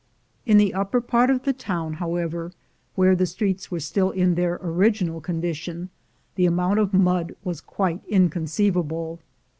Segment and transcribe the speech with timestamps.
[0.47, 2.51] In the upper part of the town, however,
[2.95, 5.89] where the streets were still in their original condition,
[6.33, 9.19] the amount of mud was quite inconceivable.